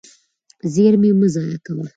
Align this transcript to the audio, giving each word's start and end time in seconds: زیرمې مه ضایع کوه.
زیرمې 0.73 1.11
مه 1.19 1.27
ضایع 1.33 1.57
کوه. 1.65 1.85